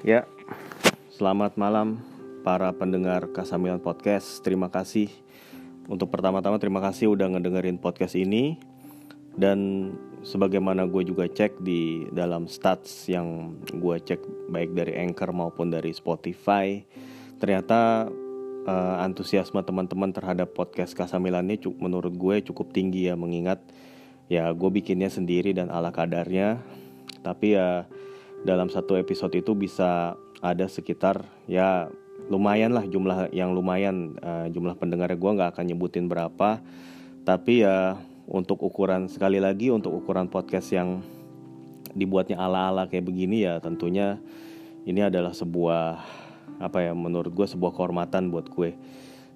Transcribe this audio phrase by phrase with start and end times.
[0.00, 0.24] Ya,
[1.12, 2.00] selamat malam
[2.40, 4.40] para pendengar Kasamilan Podcast.
[4.40, 5.12] Terima kasih.
[5.92, 8.56] Untuk pertama-tama terima kasih udah ngedengerin podcast ini.
[9.36, 9.92] Dan
[10.24, 15.92] sebagaimana gue juga cek di dalam stats yang gue cek baik dari Anchor maupun dari
[15.92, 16.80] Spotify,
[17.36, 18.08] ternyata
[18.64, 23.60] uh, antusiasme teman-teman terhadap podcast Kasamilan ini menurut gue cukup tinggi ya mengingat
[24.32, 26.56] ya gue bikinnya sendiri dan ala kadarnya,
[27.20, 27.84] tapi ya
[28.40, 31.92] dalam satu episode itu bisa ada sekitar ya
[32.32, 35.18] lumayan lah jumlah yang lumayan uh, jumlah pendengarnya.
[35.18, 36.62] Gue nggak akan nyebutin berapa.
[37.26, 41.04] Tapi ya untuk ukuran sekali lagi untuk ukuran podcast yang
[41.90, 44.22] dibuatnya ala-ala kayak begini ya tentunya
[44.86, 45.98] ini adalah sebuah
[46.62, 48.72] apa ya menurut gue sebuah kehormatan buat gue.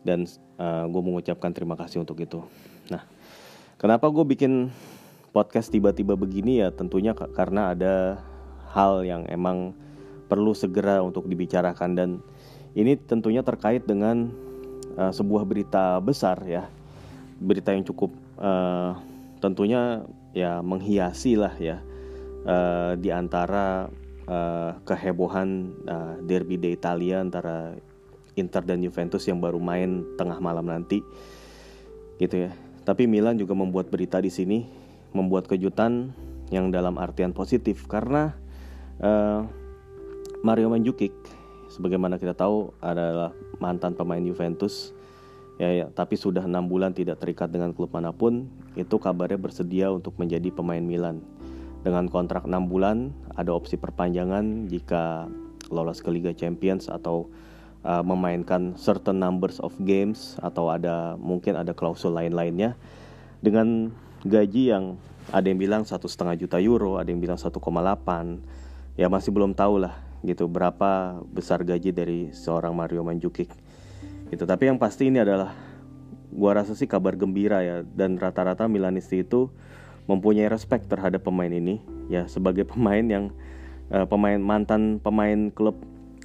[0.04, 0.24] Dan
[0.56, 2.40] uh, gue mengucapkan terima kasih untuk itu.
[2.88, 3.04] Nah
[3.76, 4.72] kenapa gue bikin
[5.34, 6.64] podcast tiba-tiba begini?
[6.64, 8.22] Ya tentunya karena ada
[8.74, 9.72] hal yang emang
[10.26, 11.90] perlu segera untuk dibicarakan.
[11.94, 12.10] Dan
[12.74, 14.34] ini tentunya terkait dengan
[14.98, 16.66] uh, sebuah berita besar ya.
[17.38, 18.10] Berita yang cukup
[18.42, 18.98] uh,
[19.38, 20.02] tentunya
[20.34, 21.78] ya menghiasi lah ya
[22.48, 23.86] uh, di antara
[24.26, 27.76] uh, kehebohan uh, derby de Italia antara
[28.34, 30.98] Inter dan Juventus yang baru main tengah malam nanti
[32.18, 32.50] gitu ya.
[32.84, 34.66] Tapi Milan juga membuat berita di sini
[35.14, 36.12] membuat kejutan
[36.52, 37.86] yang dalam artian positif.
[37.88, 38.34] Karena
[39.02, 39.46] Uh,
[40.44, 41.10] Mario Mandzukic
[41.72, 44.94] sebagaimana kita tahu adalah mantan pemain Juventus.
[45.54, 49.86] Ya, ya tapi sudah enam bulan tidak terikat dengan klub mana pun itu kabarnya bersedia
[49.90, 51.22] untuk menjadi pemain Milan.
[51.86, 55.30] Dengan kontrak enam bulan ada opsi perpanjangan jika
[55.70, 57.30] lolos ke Liga Champions atau
[57.86, 62.74] uh, memainkan certain numbers of games atau ada mungkin ada klausul lain-lainnya.
[63.44, 63.94] Dengan
[64.26, 64.98] gaji yang
[65.30, 67.54] ada yang bilang satu setengah juta euro ada yang bilang 1,8
[68.94, 73.52] ya masih belum tahu lah gitu berapa besar gaji dari seorang Mario Mandzukic
[74.32, 74.44] gitu.
[74.48, 75.52] Tapi yang pasti ini adalah
[76.34, 77.84] gua rasa sih kabar gembira ya.
[77.84, 79.52] Dan rata-rata Milanisti itu
[80.08, 81.78] mempunyai respect terhadap pemain ini.
[82.08, 83.30] Ya sebagai pemain yang
[83.92, 85.78] uh, pemain mantan pemain klub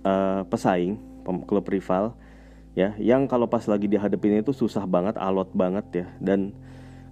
[0.08, 2.16] uh, pesaing pem, klub rival
[2.74, 2.96] ya.
[2.98, 6.08] Yang kalau pas lagi dihadapin itu susah banget alot banget ya.
[6.24, 6.56] Dan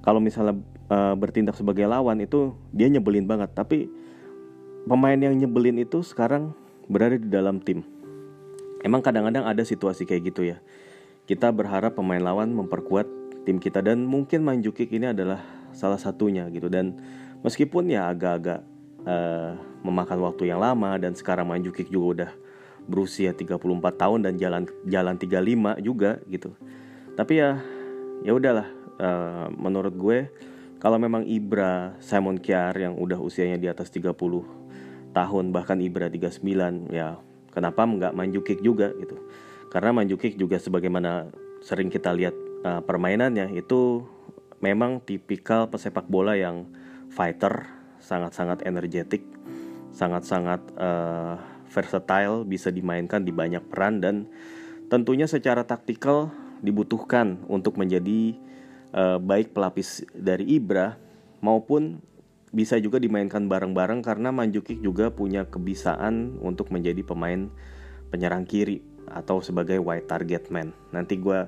[0.01, 0.55] kalau misalnya
[0.87, 3.51] uh, bertindak sebagai lawan itu dia nyebelin banget.
[3.51, 3.91] Tapi
[4.87, 6.55] pemain yang nyebelin itu sekarang
[6.87, 7.83] berada di dalam tim.
[8.81, 10.63] Emang kadang-kadang ada situasi kayak gitu ya.
[11.27, 13.05] Kita berharap pemain lawan memperkuat
[13.43, 15.43] tim kita dan mungkin Manjukik ini adalah
[15.75, 16.95] salah satunya gitu dan
[17.43, 18.63] meskipun ya agak-agak
[19.03, 22.31] uh, memakan waktu yang lama dan sekarang Manjukik juga udah
[22.87, 23.59] berusia 34
[23.99, 26.55] tahun dan jalan jalan 35 juga gitu.
[27.19, 27.59] Tapi ya
[28.23, 28.67] ya udahlah
[29.03, 30.19] uh, menurut gue
[30.77, 34.13] kalau memang Ibra, Simon Kiar yang udah usianya di atas 30
[35.15, 37.19] tahun bahkan Ibra 39 ya
[37.53, 39.17] kenapa nggak Manjukik juga gitu.
[39.67, 41.27] Karena Manjukik juga sebagaimana
[41.61, 44.05] sering kita lihat uh, permainannya itu
[44.63, 46.65] memang tipikal pesepak bola yang
[47.11, 47.65] fighter
[48.01, 49.25] sangat-sangat energetik
[49.97, 51.41] sangat-sangat uh,
[51.73, 54.29] versatile bisa dimainkan di banyak peran dan
[54.87, 56.29] tentunya secara taktikal
[56.61, 58.37] dibutuhkan untuk menjadi
[58.93, 60.97] uh, baik pelapis dari Ibra
[61.41, 62.01] maupun
[62.55, 67.51] bisa juga dimainkan bareng-bareng karena Manjukic juga punya kebisaan untuk menjadi pemain
[68.07, 70.71] penyerang kiri atau sebagai wide target man.
[70.95, 71.47] Nanti gue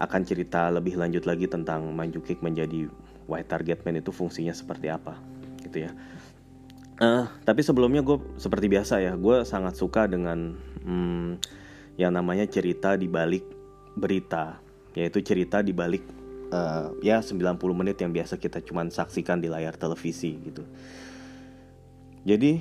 [0.00, 2.88] akan cerita lebih lanjut lagi tentang Manjukic menjadi
[3.28, 5.16] wide target man itu fungsinya seperti apa,
[5.64, 5.92] gitu ya.
[6.94, 10.54] Uh, tapi sebelumnya gue seperti biasa ya, gue sangat suka dengan
[10.86, 11.42] hmm,
[12.00, 13.44] yang namanya cerita di balik
[13.98, 14.58] berita,
[14.96, 19.78] yaitu cerita di balik uh, ya 90 menit yang biasa kita cuman saksikan di layar
[19.78, 20.64] televisi gitu.
[22.24, 22.60] Jadi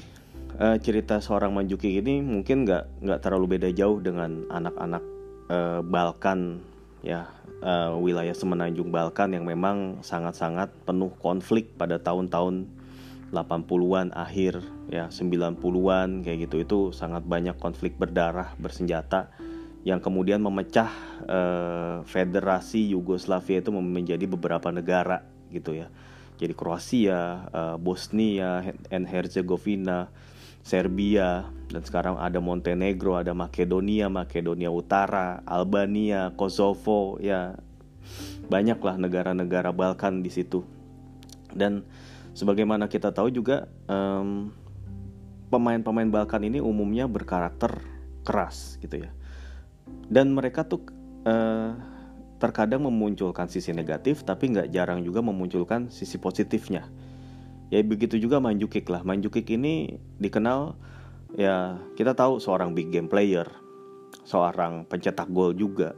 [0.59, 5.03] uh, cerita seorang Manjuki ini mungkin nggak nggak terlalu beda jauh dengan anak-anak
[5.49, 6.59] uh, Balkan
[7.03, 7.27] ya
[7.63, 12.67] uh, wilayah semenanjung Balkan yang memang sangat-sangat penuh konflik pada tahun-tahun
[13.33, 14.61] 80-an akhir
[14.93, 19.33] ya 90-an kayak gitu itu sangat banyak konflik berdarah bersenjata
[19.83, 20.89] yang kemudian memecah
[21.27, 25.91] eh, federasi Yugoslavia itu menjadi beberapa negara gitu ya.
[26.39, 30.07] Jadi Kroasia, eh, Bosnia and Herzegovina,
[30.63, 37.59] Serbia dan sekarang ada Montenegro, ada Makedonia, Makedonia Utara, Albania, Kosovo ya
[38.47, 40.63] banyaklah negara-negara Balkan di situ.
[41.51, 41.83] Dan
[42.31, 43.67] sebagaimana kita tahu juga
[45.51, 47.83] pemain-pemain Balkan ini umumnya berkarakter
[48.23, 49.11] keras gitu ya
[50.11, 50.83] dan mereka tuh
[51.25, 51.73] uh,
[52.37, 56.87] terkadang memunculkan sisi negatif tapi nggak jarang juga memunculkan sisi positifnya.
[57.71, 59.01] Ya begitu juga Manjukik lah.
[59.01, 60.75] Manjukik ini dikenal
[61.33, 63.47] ya kita tahu seorang big game player,
[64.27, 65.97] seorang pencetak gol juga,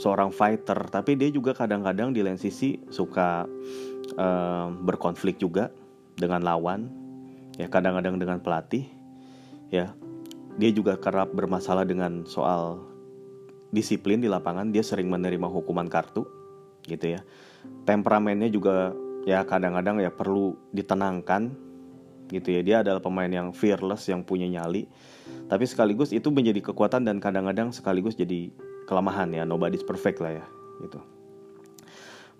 [0.00, 3.46] seorang fighter, tapi dia juga kadang-kadang di lain sisi suka
[4.18, 5.70] uh, berkonflik juga
[6.18, 6.90] dengan lawan,
[7.54, 8.88] ya kadang-kadang dengan pelatih,
[9.70, 9.94] ya.
[10.52, 12.91] Dia juga kerap bermasalah dengan soal
[13.72, 16.28] disiplin di lapangan, dia sering menerima hukuman kartu,
[16.86, 17.20] gitu ya.
[17.88, 18.92] Temperamennya juga
[19.24, 21.50] ya kadang-kadang ya perlu ditenangkan
[22.30, 22.60] gitu ya.
[22.62, 24.86] Dia adalah pemain yang fearless yang punya nyali.
[25.48, 28.52] Tapi sekaligus itu menjadi kekuatan dan kadang-kadang sekaligus jadi
[28.86, 29.42] kelemahan ya.
[29.48, 30.46] Nobody's perfect lah ya
[30.82, 30.98] gitu.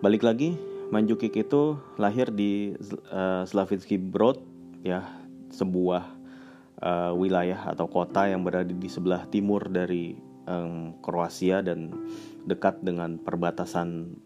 [0.03, 0.59] Balik lagi
[0.91, 2.77] Manjukik itu lahir di
[3.09, 4.37] uh, Slavinsky Brod
[4.85, 5.01] ya
[5.49, 6.05] sebuah
[6.83, 10.13] uh, wilayah atau kota yang berada di sebelah timur dari
[10.47, 11.93] um, Kroasia dan
[12.43, 14.17] dekat dengan perbatasan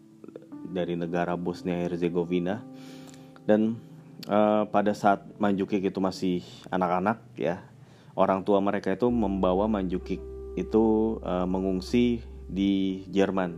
[0.68, 2.60] dari negara Bosnia Herzegovina.
[3.48, 3.80] Dan
[4.28, 7.64] uh, pada saat Manjukik itu masih anak-anak ya
[8.18, 10.18] orang tua mereka itu membawa Manjukik
[10.58, 12.18] itu uh, mengungsi
[12.50, 13.54] di Jerman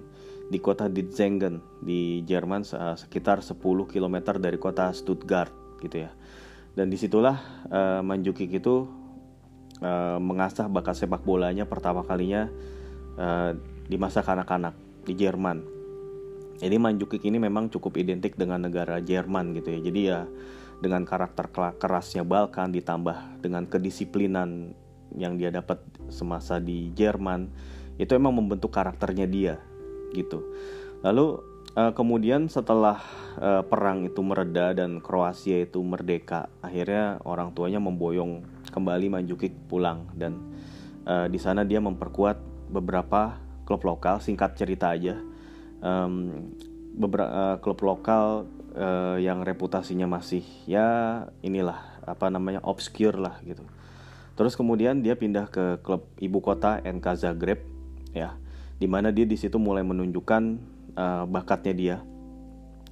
[0.52, 3.56] di kota Ditzengen di Jerman uh, sekitar 10
[3.88, 6.12] km dari kota Stuttgart gitu ya.
[6.76, 7.40] Dan di situlah
[7.72, 8.84] uh, Manjukik itu
[9.80, 12.48] uh, mengasah bakat sepak bolanya pertama kalinya
[13.18, 13.56] uh,
[13.90, 15.64] di masa kanak-kanak di Jerman
[16.60, 20.20] jadi Manjukik ini memang cukup identik dengan negara Jerman gitu ya jadi ya
[20.80, 24.72] dengan karakter kerasnya Balkan ditambah dengan kedisiplinan
[25.16, 27.50] yang dia dapat semasa di Jerman
[28.00, 29.60] itu emang membentuk karakternya dia
[30.16, 30.40] gitu.
[31.04, 31.40] Lalu
[31.76, 32.98] uh, kemudian setelah
[33.36, 40.08] uh, perang itu mereda dan Kroasia itu merdeka, akhirnya orang tuanya memboyong kembali Manjukik pulang
[40.14, 40.38] dan
[41.04, 42.38] uh, di sana dia memperkuat
[42.70, 43.36] beberapa
[43.66, 44.22] klub lokal.
[44.22, 45.18] Singkat cerita aja,
[45.82, 46.48] um,
[46.94, 53.62] beberapa uh, klub lokal uh, yang reputasinya masih ya inilah apa namanya obscure lah gitu.
[54.38, 57.60] Terus kemudian dia pindah ke klub ibu kota NK Zagreb
[58.16, 58.40] ya,
[58.80, 60.42] di mana dia di situ mulai menunjukkan
[60.96, 61.96] uh, bakatnya dia.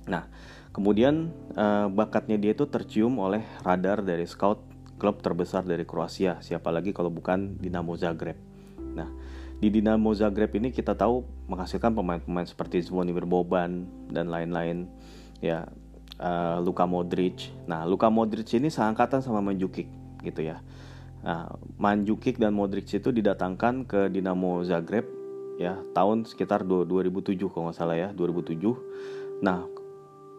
[0.04, 0.28] Nah,
[0.76, 4.60] kemudian uh, bakatnya dia itu tercium oleh radar dari scout
[4.98, 8.36] klub terbesar dari Kroasia, siapa lagi kalau bukan Dinamo Zagreb.
[8.98, 9.08] Nah,
[9.58, 14.90] di Dinamo Zagreb ini kita tahu menghasilkan pemain-pemain seperti Zvonimir Boban dan lain-lain
[15.38, 15.66] ya
[16.18, 17.54] uh, Luka Modric.
[17.70, 19.86] Nah, Luka Modric ini seangkatan sama Manjukic
[20.26, 20.58] gitu ya.
[21.22, 25.06] Nah, Manjukic dan Modric itu didatangkan ke Dinamo Zagreb
[25.58, 29.42] ya tahun sekitar 2007 kalau nggak salah ya 2007.
[29.42, 29.66] Nah,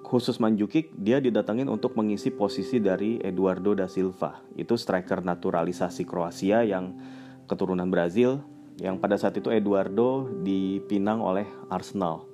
[0.10, 4.42] khusus Manjukic dia didatangin untuk mengisi posisi dari Eduardo da Silva.
[4.58, 6.98] Itu striker naturalisasi Kroasia yang
[7.46, 8.42] keturunan Brazil
[8.82, 12.26] yang pada saat itu Eduardo dipinang oleh Arsenal.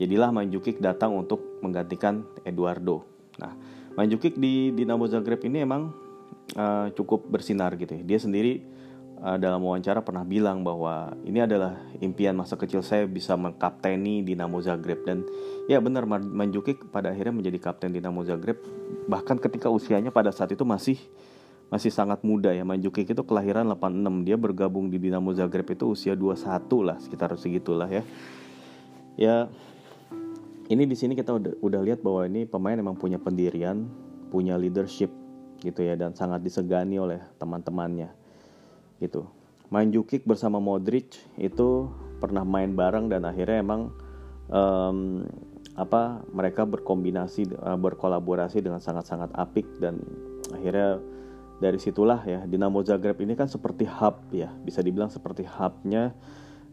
[0.00, 3.04] Jadilah Manjukic datang untuk menggantikan Eduardo.
[3.36, 3.52] Nah,
[4.00, 5.92] Manjukic di Dinamo Zagreb ini emang
[6.56, 8.02] uh, cukup bersinar gitu ya.
[8.02, 8.64] Dia sendiri
[9.24, 14.60] uh, dalam wawancara pernah bilang bahwa ini adalah impian masa kecil saya bisa mengkapteni Dinamo
[14.60, 15.00] Zagreb.
[15.08, 15.24] Dan
[15.66, 18.60] ya benar Manjukic pada akhirnya menjadi kapten Dinamo Zagreb.
[19.08, 21.00] Bahkan ketika usianya pada saat itu masih
[21.72, 22.62] masih sangat muda ya.
[22.62, 27.88] Manjukic itu kelahiran 86 dia bergabung di Dinamo Zagreb itu usia 21 lah sekitar segitulah
[27.88, 28.04] ya.
[29.16, 29.48] Ya
[30.68, 33.84] ini di sini kita udah, udah lihat bahwa ini pemain memang punya pendirian,
[34.32, 35.12] punya leadership
[35.60, 38.23] gitu ya dan sangat disegani oleh teman-temannya.
[39.04, 39.22] Gitu.
[39.68, 41.92] Manjukic bersama Modric itu
[42.22, 43.92] pernah main bareng dan akhirnya emang
[44.48, 45.28] um,
[45.74, 49.98] apa mereka berkombinasi uh, berkolaborasi dengan sangat-sangat apik dan
[50.54, 51.02] akhirnya
[51.58, 56.14] dari situlah ya Dinamo Zagreb ini kan seperti hub ya bisa dibilang seperti hubnya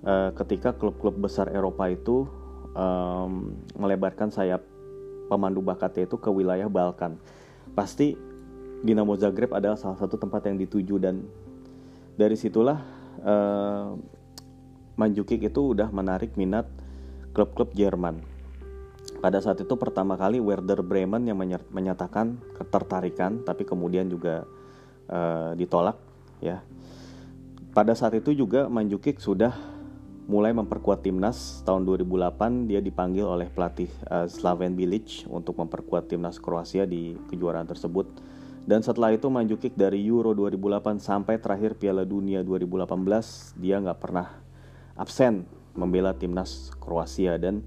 [0.06, 2.30] uh, ketika klub-klub besar Eropa itu
[2.78, 4.62] um, melebarkan sayap
[5.32, 7.16] pemandu bakatnya itu ke wilayah Balkan.
[7.72, 8.14] Pasti
[8.82, 11.22] Dinamo Zagreb adalah salah satu tempat yang dituju dan
[12.16, 12.80] dari situlah
[13.24, 13.96] uh,
[15.00, 16.68] Manjukic itu udah menarik minat
[17.32, 18.22] klub-klub Jerman.
[19.24, 21.38] Pada saat itu pertama kali Werder Bremen yang
[21.70, 24.46] menyatakan ketertarikan, tapi kemudian juga
[25.10, 25.98] uh, ditolak,
[26.42, 26.62] ya.
[27.72, 29.56] Pada saat itu juga Manjukic sudah
[30.32, 36.40] mulai memperkuat timnas tahun 2008 dia dipanggil oleh pelatih uh, Slaven Bilic untuk memperkuat timnas
[36.40, 38.08] Kroasia di kejuaraan tersebut
[38.66, 44.30] dan setelah itu Manjukic dari Euro 2008 sampai terakhir Piala Dunia 2018 dia nggak pernah
[44.94, 47.66] absen membela timnas Kroasia dan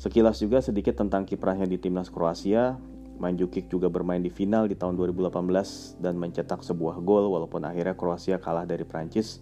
[0.00, 2.80] sekilas juga sedikit tentang kiprahnya di timnas Kroasia
[3.22, 8.42] Manjukic juga bermain di final di tahun 2018 dan mencetak sebuah gol walaupun akhirnya Kroasia
[8.42, 9.38] kalah dari Prancis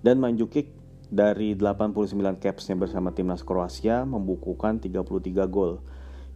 [0.00, 0.72] dan Manjukic
[1.10, 2.06] dari 89
[2.38, 5.02] capsnya bersama timnas Kroasia membukukan 33
[5.50, 5.82] gol.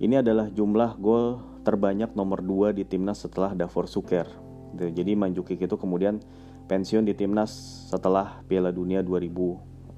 [0.03, 4.27] Ini adalah jumlah gol terbanyak nomor 2 di timnas setelah Davor Suker.
[4.75, 6.19] Jadi Manjukic itu kemudian
[6.67, 7.51] pensiun di timnas
[7.87, 9.95] setelah Piala Dunia 2018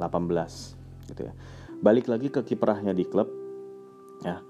[1.08, 1.32] gitu ya.
[1.80, 3.30] Balik lagi ke kiprahnya di klub
[4.20, 4.44] ya.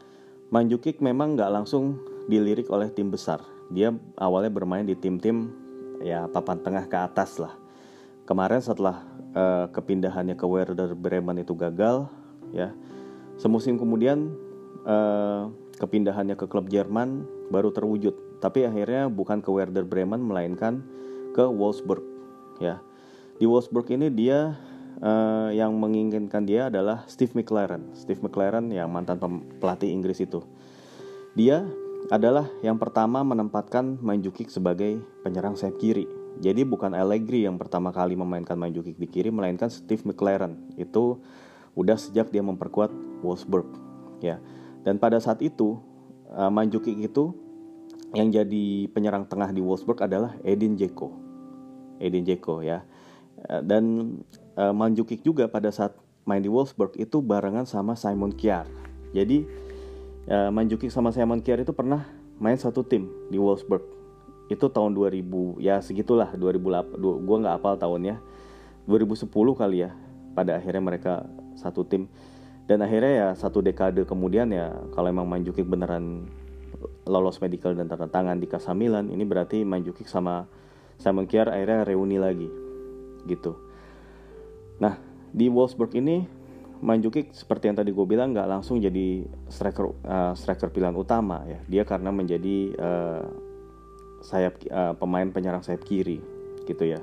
[0.51, 3.43] Manjukic memang nggak langsung dilirik oleh tim besar.
[3.71, 5.51] Dia awalnya bermain di tim-tim
[6.03, 7.55] ya papan tengah ke atas lah.
[8.27, 12.11] Kemarin setelah uh, kepindahannya ke Werder Bremen itu gagal
[12.51, 12.75] ya.
[13.39, 14.33] Semusim kemudian
[14.87, 18.41] uh, kepindahannya ke klub Jerman baru terwujud.
[18.41, 20.81] Tapi akhirnya bukan ke Werder Bremen melainkan
[21.37, 22.05] ke Wolfsburg
[22.63, 22.81] ya.
[23.37, 24.57] Di Wolfsburg ini dia
[25.05, 27.93] uh, yang menginginkan dia adalah Steve McLaren.
[27.93, 29.21] Steve McLaren yang mantan
[29.61, 30.41] pelatih Inggris itu.
[31.37, 31.69] Dia
[32.09, 36.09] adalah yang pertama menempatkan Manjukic sebagai penyerang sayap kiri.
[36.37, 40.77] Jadi bukan Allegri yang pertama kali memainkan Manjukic di kiri, melainkan Steve McLaren.
[40.77, 41.21] Itu
[41.77, 42.93] udah sejak dia memperkuat
[43.25, 43.69] Wolfsburg,
[44.21, 44.41] ya.
[44.87, 45.83] Dan pada saat itu
[46.31, 47.35] uh, Manjukic itu
[48.15, 51.11] yang jadi penyerang tengah di Wolfsburg adalah Edin Dzeko.
[51.99, 52.87] Edin Dzeko ya.
[53.47, 54.17] Eh, dan
[54.57, 55.93] uh, Mandzukic juga pada saat
[56.27, 58.67] main di Wolfsburg itu barengan sama Simon Kjaer.
[59.13, 59.45] Jadi
[60.31, 62.09] uh, Mandzukic sama Simon Kjaer itu pernah
[62.41, 63.85] main satu tim di Wolfsburg.
[64.47, 68.23] Itu tahun 2000 ya segitulah 2008 gue nggak hafal tahunnya
[68.87, 69.91] 2010 kali ya
[70.39, 71.27] pada akhirnya mereka
[71.59, 72.07] satu tim
[72.67, 76.27] dan akhirnya ya satu dekade kemudian ya kalau emang Mandzukic beneran
[77.07, 80.51] lolos medical dan tanda tangan di Casamilan ini berarti Mandzukic sama
[80.99, 82.51] Simon Kjaer akhirnya reuni lagi
[83.27, 83.55] gitu.
[84.83, 84.99] Nah
[85.31, 86.27] di Wolfsburg ini
[86.77, 91.57] Manjukic seperti yang tadi gue bilang nggak langsung jadi striker uh, striker pilihan utama ya.
[91.65, 93.25] Dia karena menjadi uh,
[94.21, 96.21] sayap uh, pemain penyerang sayap kiri
[96.69, 97.01] gitu ya.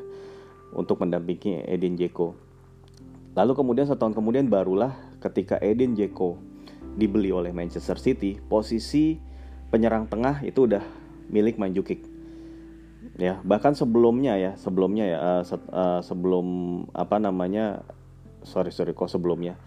[0.78, 2.38] Untuk mendampingi Edin Dzeko.
[3.34, 4.94] Lalu kemudian setahun kemudian barulah
[5.24, 6.36] ketika Edin Dzeko
[7.00, 9.16] dibeli oleh Manchester City posisi
[9.72, 10.84] penyerang tengah itu udah
[11.32, 12.04] milik Manjukic
[13.18, 16.46] ya bahkan sebelumnya ya sebelumnya ya uh, se uh, sebelum
[16.92, 17.86] apa namanya
[18.44, 19.58] sorry sorry kok sebelumnya?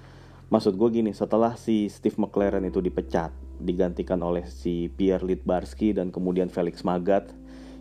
[0.47, 6.15] Maksud gue gini setelah si Steve McLaren itu dipecat digantikan oleh si Pierre Litbarski dan
[6.15, 7.35] kemudian Felix Magath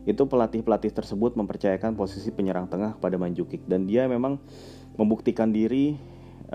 [0.10, 4.42] itu pelatih-pelatih tersebut mempercayakan posisi penyerang tengah kepada Manjukic dan dia memang
[4.98, 6.00] membuktikan diri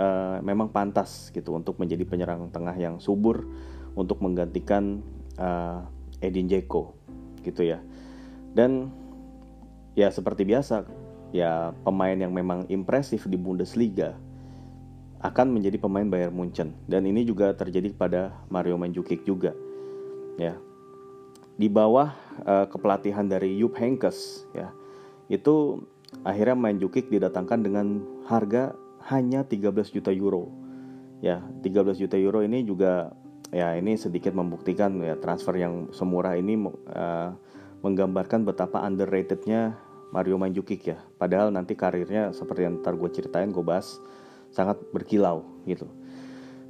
[0.00, 3.44] uh, memang pantas gitu untuk menjadi penyerang tengah yang subur
[3.92, 5.04] untuk menggantikan
[5.36, 5.84] uh,
[6.24, 6.96] Edin Dzeko
[7.44, 7.84] gitu ya
[8.50, 8.90] dan
[9.94, 10.86] ya seperti biasa,
[11.30, 14.18] ya pemain yang memang impresif di Bundesliga
[15.20, 19.52] akan menjadi pemain Bayern Munchen dan ini juga terjadi pada Mario Mandzukic juga.
[20.40, 20.56] Ya.
[21.60, 22.16] Di bawah
[22.48, 24.72] uh, kepelatihan dari Jupp Heynckes ya.
[25.28, 25.84] Itu
[26.24, 27.86] akhirnya Mandzukic didatangkan dengan
[28.24, 28.72] harga
[29.10, 30.50] hanya 13 juta euro.
[31.20, 33.12] Ya, 13 juta euro ini juga
[33.50, 36.54] ya ini sedikit membuktikan ya transfer yang semurah ini
[36.94, 37.34] uh,
[37.82, 39.76] menggambarkan betapa underratednya
[40.14, 40.98] Mario Mandzukic ya.
[41.18, 43.98] Padahal nanti karirnya seperti yang ntar gue ceritain gue bahas
[44.54, 45.86] sangat berkilau gitu.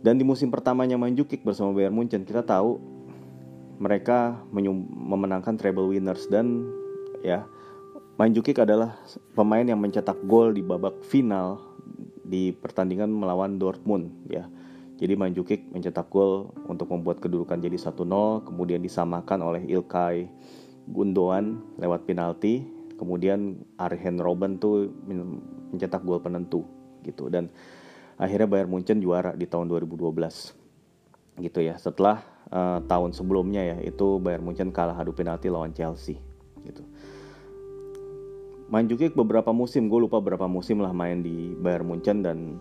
[0.01, 2.81] Dan di musim pertamanya Mandzukic bersama Bayern Munchen kita tahu
[3.81, 6.69] mereka memenangkan treble winners dan
[7.25, 7.49] ya
[8.21, 9.01] Mandzukic adalah
[9.33, 11.70] pemain yang mencetak gol di babak final
[12.31, 14.47] di pertandingan melawan Dortmund ya.
[15.01, 18.05] Jadi Mandzukic mencetak gol untuk membuat kedudukan jadi 1-0
[18.45, 20.29] kemudian disamakan oleh Ilkay
[20.87, 22.69] Gundogan lewat penalti
[23.01, 24.93] kemudian Arjen Robben tuh
[25.75, 26.63] mencetak gol penentu
[27.03, 27.33] gitu.
[27.33, 27.51] Dan
[28.21, 30.15] akhirnya Bayern Munchen juara di tahun 2012
[31.41, 31.81] gitu ya.
[31.81, 32.21] Setelah
[32.53, 36.21] uh, tahun sebelumnya ya itu Bayern Munchen kalah adu penalti lawan Chelsea
[36.61, 36.85] gitu
[38.71, 42.57] main juga beberapa musim gue lupa berapa musim lah main di Bayern Munchen dan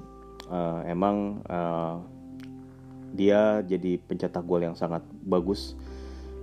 [0.49, 2.01] uh, emang uh,
[3.13, 5.77] dia jadi pencetak gol yang sangat bagus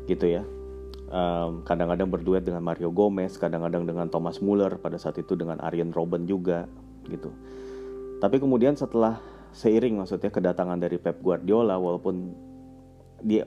[0.07, 0.47] gitu ya
[1.07, 5.95] kadang kadang-kadang berduet dengan Mario Gomez, kadang-kadang dengan Thomas Muller, pada saat itu dengan Arjen
[5.95, 6.67] Robben juga
[7.07, 7.31] gitu.
[8.19, 9.23] Tapi kemudian setelah
[9.55, 12.35] seiring maksudnya kedatangan dari Pep Guardiola walaupun
[13.23, 13.39] di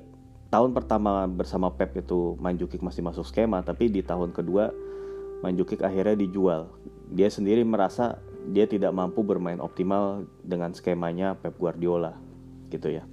[0.50, 4.72] tahun pertama bersama Pep itu Manjukic masih masuk skema, tapi di tahun kedua
[5.40, 6.68] Manjukic akhirnya dijual.
[7.10, 8.20] Dia sendiri merasa
[8.50, 12.16] dia tidak mampu bermain optimal dengan skemanya Pep Guardiola
[12.72, 13.04] gitu ya.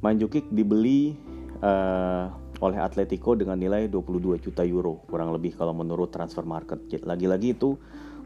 [0.00, 1.14] Manjukic dibeli
[1.60, 6.80] uh, oleh Atletico dengan nilai 22 juta euro kurang lebih kalau menurut transfer market.
[7.04, 7.76] Lagi-lagi itu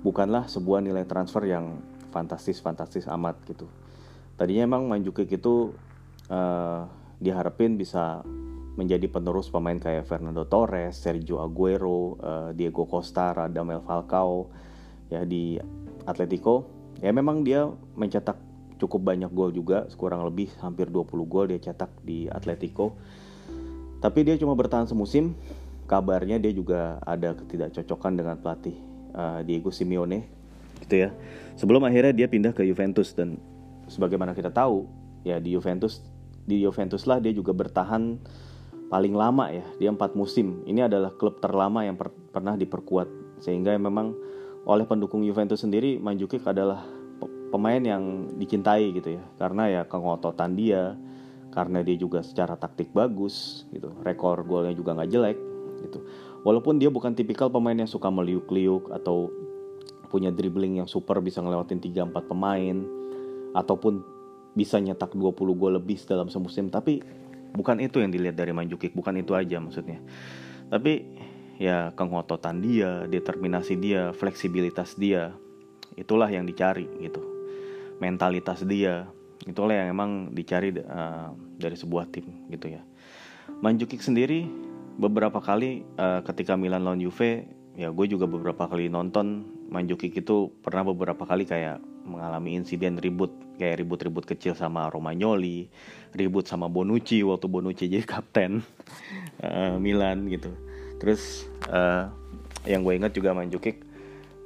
[0.03, 1.81] bukanlah sebuah nilai transfer yang
[2.15, 3.67] fantastis-fantastis amat gitu.
[4.35, 5.75] Tadinya emang Manjukic itu
[6.31, 6.87] uh,
[7.23, 8.23] diharapin bisa
[8.75, 14.51] menjadi penerus pemain kayak Fernando Torres, Sergio Aguero, uh, Diego Costa, Radamel Falcao
[15.11, 15.59] ya di
[16.05, 16.67] Atletico.
[16.99, 18.39] Ya memang dia mencetak
[18.79, 22.99] cukup banyak gol juga, kurang lebih hampir 20 gol dia cetak di Atletico
[24.05, 25.33] tapi dia cuma bertahan semusim
[25.89, 28.77] kabarnya dia juga ada ketidakcocokan dengan pelatih
[29.17, 30.29] uh, Diego Simeone
[30.85, 31.11] gitu ya.
[31.57, 33.41] Sebelum akhirnya dia pindah ke Juventus dan
[33.89, 34.85] sebagaimana kita tahu
[35.25, 36.05] ya di Juventus
[36.45, 38.21] di Juventus lah dia juga bertahan
[38.95, 40.63] paling lama ya dia empat musim.
[40.63, 43.43] Ini adalah klub terlama yang per pernah diperkuat.
[43.43, 44.15] Sehingga memang
[44.63, 46.87] oleh pendukung Juventus sendiri Manjukic adalah
[47.51, 49.23] pemain yang dicintai gitu ya.
[49.35, 50.95] Karena ya kengototan dia
[51.51, 53.91] karena dia juga secara taktik bagus gitu.
[54.07, 55.39] Rekor golnya juga nggak jelek
[55.91, 55.99] gitu.
[56.47, 59.27] Walaupun dia bukan tipikal pemain yang suka meliuk-liuk atau
[60.07, 62.79] punya dribbling yang super bisa ngelewatin 3-4 pemain
[63.59, 64.07] ataupun
[64.55, 66.71] bisa nyetak 20 gol lebih dalam semusim.
[66.71, 67.24] Tapi
[67.55, 70.03] bukan itu yang dilihat dari Manjukic bukan itu aja maksudnya.
[70.69, 71.07] Tapi
[71.63, 75.31] ya kengototan dia determinasi dia fleksibilitas dia
[75.95, 77.23] itulah yang dicari gitu.
[78.03, 79.07] Mentalitas dia
[79.47, 82.83] itulah yang emang dicari uh, dari sebuah tim gitu ya.
[83.63, 84.51] Manjukic sendiri
[84.99, 87.47] beberapa kali uh, ketika Milan lawan Juve
[87.79, 93.33] ya gue juga beberapa kali nonton Manjukic itu pernah beberapa kali kayak mengalami insiden ribut
[93.57, 95.71] kayak ribut-ribut kecil sama Romagnoli,
[96.13, 98.63] ribut sama Bonucci waktu Bonucci jadi kapten
[99.43, 100.53] uh, Milan gitu.
[101.01, 102.11] Terus uh,
[102.69, 103.83] yang gue ingat juga Manjukic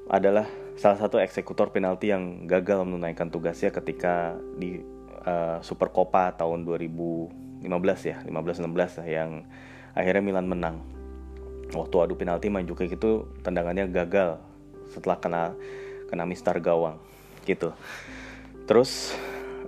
[0.09, 0.49] adalah
[0.79, 4.81] salah satu eksekutor penalti yang gagal menunaikan tugasnya ketika di
[5.27, 7.67] uh, Super Copa tahun 2015
[8.07, 9.45] ya, 15-16 yang
[9.93, 10.77] akhirnya Milan menang.
[11.69, 14.41] Waktu adu penalti Manjukic itu tendangannya gagal
[14.89, 15.43] setelah kena
[16.09, 16.97] kena mistar gawang
[17.49, 17.73] gitu.
[18.69, 19.17] Terus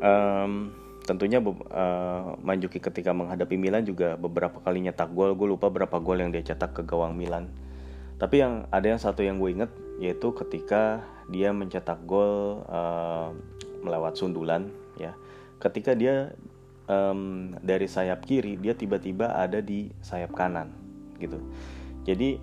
[0.04, 0.68] um,
[1.08, 5.32] tentunya uh, Manjuki ketika menghadapi Milan juga beberapa kali nyetak gol.
[5.32, 7.48] Gue lupa berapa gol yang dia cetak ke gawang Milan.
[8.20, 11.00] Tapi yang ada yang satu yang gue inget yaitu ketika
[11.32, 13.32] dia mencetak gol uh,
[13.80, 14.68] melewat sundulan
[15.00, 15.16] ya.
[15.56, 16.36] Ketika dia
[16.84, 20.68] um, dari sayap kiri dia tiba-tiba ada di sayap kanan
[21.16, 21.40] gitu.
[22.04, 22.40] Jadi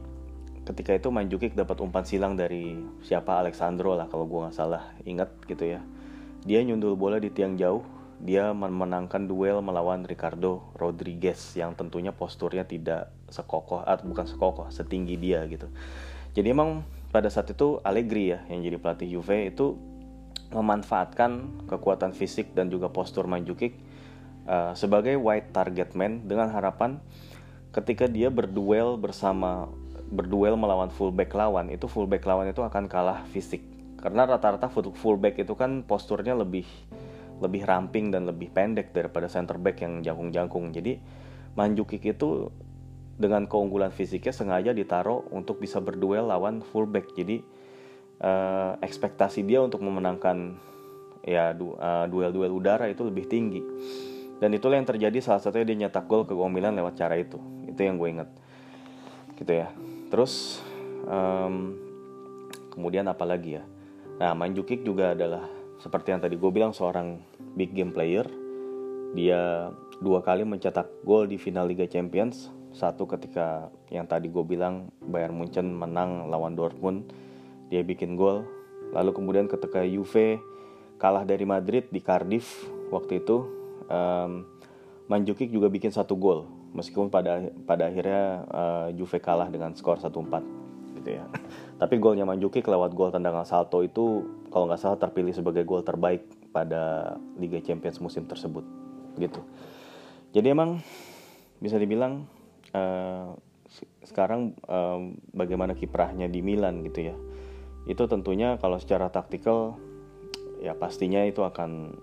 [0.68, 3.40] ketika itu Manjukic dapat umpan silang dari siapa?
[3.40, 4.92] Alexandro lah kalau gue nggak salah.
[5.08, 5.80] Ingat gitu ya.
[6.44, 7.88] Dia nyundul bola di tiang jauh.
[8.20, 15.16] Dia memenangkan duel melawan Ricardo Rodriguez yang tentunya posturnya tidak sekokoh atau bukan sekokoh setinggi
[15.22, 15.70] dia gitu.
[16.34, 16.82] Jadi emang
[17.14, 19.78] pada saat itu Allegri ya yang jadi pelatih Juve itu
[20.50, 23.78] memanfaatkan kekuatan fisik dan juga postur Manjukic
[24.50, 26.98] uh, sebagai wide target man dengan harapan
[27.76, 29.70] ketika dia berduel bersama
[30.08, 33.64] berduel melawan fullback lawan itu fullback lawan itu akan kalah fisik.
[33.98, 36.66] Karena rata-rata fullback itu kan posturnya lebih
[37.38, 40.74] lebih ramping dan lebih pendek daripada center back yang jangkung-jangkung.
[40.74, 40.98] Jadi
[41.58, 42.54] Manjukic itu
[43.18, 47.10] dengan keunggulan fisiknya sengaja ditaruh untuk bisa berduel lawan fullback.
[47.18, 47.42] Jadi
[48.22, 50.54] uh, ekspektasi dia untuk memenangkan
[51.26, 53.62] ya uh, duel-duel udara itu lebih tinggi.
[54.38, 57.42] Dan itulah yang terjadi salah satunya dia nyetak gol ke Milan lewat cara itu.
[57.66, 58.30] Itu yang gue inget
[59.38, 59.70] gitu ya
[60.08, 60.64] terus
[61.08, 61.76] um,
[62.72, 63.64] kemudian apa lagi ya?
[64.18, 65.46] Nah Manjukic juga adalah
[65.78, 67.22] seperti yang tadi gue bilang seorang
[67.54, 68.26] big game player.
[69.14, 72.54] Dia dua kali mencetak gol di final Liga Champions.
[72.76, 77.10] Satu ketika yang tadi gue bilang Bayern Munchen menang lawan Dortmund
[77.74, 78.46] dia bikin gol.
[78.94, 80.40] Lalu kemudian ketika Juve
[80.98, 83.46] kalah dari Madrid di Cardiff waktu itu
[83.92, 84.48] um,
[85.08, 91.02] Manjukic juga bikin satu gol meskipun pada pada akhirnya uh, Juve kalah dengan skor 1-4
[91.02, 91.26] gitu ya.
[91.82, 96.22] Tapi golnya Manjukic lewat gol tendangan salto itu kalau nggak salah terpilih sebagai gol terbaik
[96.54, 98.62] pada Liga Champions musim tersebut
[99.18, 99.42] gitu.
[100.38, 100.78] Jadi emang
[101.58, 102.30] bisa dibilang
[102.78, 103.34] uh,
[104.06, 105.02] sekarang uh,
[105.34, 107.16] bagaimana kiprahnya di Milan gitu ya.
[107.90, 109.82] Itu tentunya kalau secara taktikal
[110.62, 111.98] ya pastinya itu akan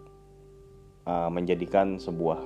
[1.07, 2.41] uh, menjadikan sebuah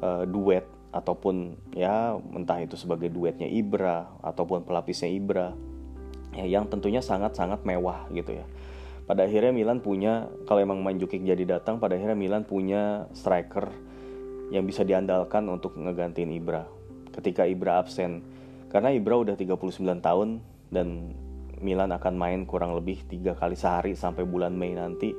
[0.00, 5.56] uh, duet ataupun ya entah itu sebagai duetnya Ibra ataupun pelapisnya Ibra
[6.36, 8.44] ya yang tentunya sangat-sangat mewah gitu ya.
[9.08, 13.72] Pada akhirnya Milan punya kalau emang Manjukic jadi datang pada akhirnya Milan punya striker
[14.52, 16.68] yang bisa diandalkan untuk ngegantiin Ibra
[17.16, 18.20] ketika Ibra absen.
[18.68, 20.40] Karena Ibra udah 39 tahun
[20.72, 21.12] dan
[21.60, 25.12] Milan akan main kurang lebih tiga kali sehari sampai bulan Mei nanti.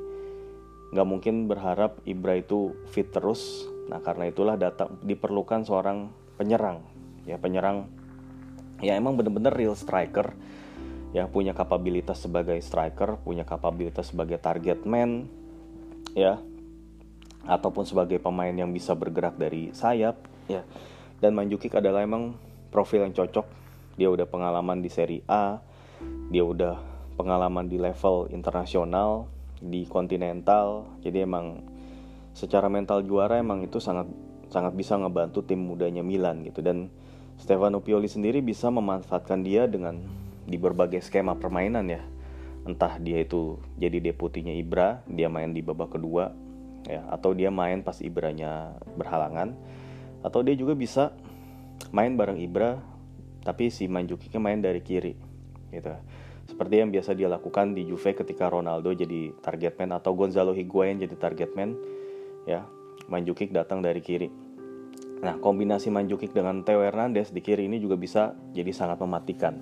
[0.94, 6.08] Nggak mungkin berharap Ibra itu fit terus Nah, karena itulah datang diperlukan seorang
[6.40, 6.84] penyerang.
[7.24, 7.88] Ya, penyerang
[8.82, 10.34] ya emang bener-bener real striker
[11.14, 15.30] ya punya kapabilitas sebagai striker, punya kapabilitas sebagai target man
[16.18, 16.42] ya
[17.46, 20.18] ataupun sebagai pemain yang bisa bergerak dari sayap
[20.50, 20.66] ya.
[21.22, 22.34] Dan Manjukic adalah emang
[22.74, 23.46] profil yang cocok.
[23.94, 25.62] Dia udah pengalaman di Serie A,
[26.34, 26.82] dia udah
[27.14, 29.30] pengalaman di level internasional,
[29.62, 30.98] di kontinental.
[30.98, 31.62] Jadi emang
[32.34, 34.10] secara mental juara emang itu sangat
[34.50, 36.60] sangat bisa ngebantu tim mudanya Milan gitu.
[36.60, 36.90] Dan
[37.38, 40.02] Stefano Pioli sendiri bisa memanfaatkan dia dengan
[40.44, 42.02] di berbagai skema permainan ya.
[42.66, 46.32] Entah dia itu jadi deputinya Ibra dia main di babak kedua
[46.84, 49.56] ya atau dia main pas Ibranya berhalangan
[50.20, 51.12] atau dia juga bisa
[51.92, 52.80] main bareng Ibra
[53.44, 55.14] tapi si Manjukiknya main dari kiri
[55.72, 55.92] gitu.
[56.44, 61.00] Seperti yang biasa dia lakukan di Juve ketika Ronaldo jadi target man atau Gonzalo Higuain
[61.00, 61.76] jadi target man
[62.48, 62.64] ya.
[63.04, 64.32] Manjukik datang dari kiri.
[65.20, 69.60] Nah kombinasi Manjukik dengan Theo Hernandez di kiri ini juga bisa jadi sangat mematikan.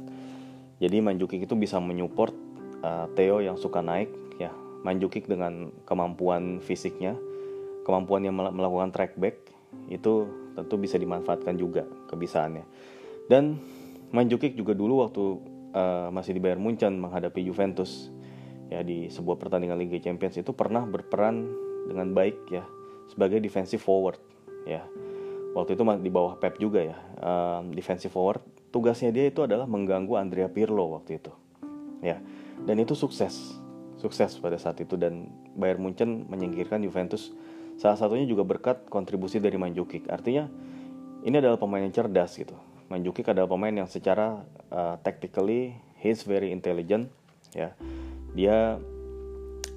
[0.79, 2.35] Jadi Manjukik itu bisa menyupport
[2.87, 4.55] uh, Theo yang suka naik ya.
[4.83, 7.15] Manjukik dengan kemampuan fisiknya
[7.83, 9.37] kemampuan yang melakukan track back
[9.91, 12.65] itu tentu bisa dimanfaatkan juga kebisaannya.
[13.27, 13.59] Dan
[14.13, 15.25] Manjukik juga dulu waktu
[15.73, 18.13] uh, masih di Bayern Munchen menghadapi Juventus
[18.69, 21.49] ya di sebuah pertandingan Liga Champions itu pernah berperan
[21.87, 22.65] dengan baik ya
[23.13, 24.19] sebagai defensive forward
[24.65, 24.85] ya.
[25.53, 26.97] Waktu itu di bawah Pep juga ya.
[27.21, 28.41] Uh, defensive forward
[28.73, 31.33] tugasnya dia itu adalah mengganggu Andrea Pirlo waktu itu
[32.01, 32.17] ya.
[32.65, 33.61] Dan itu sukses
[34.01, 34.97] sukses pada saat itu.
[34.97, 37.37] Dan Bayern Munchen menyingkirkan Juventus
[37.77, 40.49] salah satunya juga berkat kontribusi dari Manjukic artinya
[41.23, 42.57] ini adalah pemain yang cerdas gitu.
[42.89, 47.13] Manjukic adalah pemain yang secara uh, tactically he's very intelligent
[47.53, 47.77] ya.
[48.33, 48.81] Dia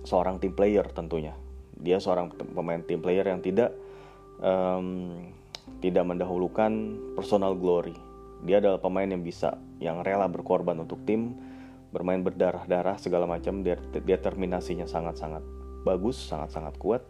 [0.07, 1.35] seorang team player tentunya
[1.79, 3.75] dia seorang pemain team player yang tidak
[4.39, 5.11] um,
[5.81, 6.71] tidak mendahulukan
[7.13, 7.95] personal glory.
[8.45, 11.35] Dia adalah pemain yang bisa yang rela berkorban untuk tim
[11.89, 13.63] bermain berdarah-darah segala macam.
[13.91, 15.41] Determinasinya sangat-sangat
[15.85, 17.05] bagus sangat-sangat kuat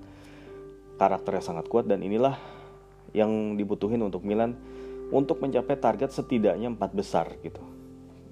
[0.96, 2.40] karakternya sangat kuat dan inilah
[3.12, 4.56] yang dibutuhin untuk Milan
[5.12, 7.62] untuk mencapai target setidaknya empat besar gitu.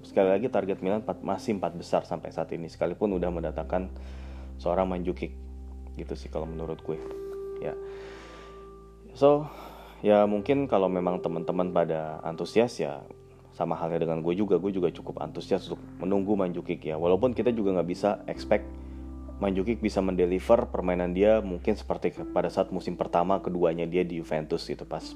[0.04, 3.88] Sekali lagi target Milan 4, masih empat besar sampai saat ini sekalipun udah mendatangkan
[4.60, 5.32] seorang Manjukic
[5.94, 6.98] gitu sih kalau menurut gue
[7.62, 7.74] ya.
[9.14, 9.46] So
[10.04, 13.00] ya mungkin kalau memang teman-teman pada antusias ya
[13.54, 16.98] sama halnya dengan gue juga gue juga cukup antusias untuk menunggu Manjukik ya.
[16.98, 18.66] Walaupun kita juga nggak bisa expect
[19.38, 24.66] Manjukik bisa mendeliver permainan dia mungkin seperti pada saat musim pertama keduanya dia di Juventus
[24.66, 24.82] gitu.
[24.86, 25.14] Pas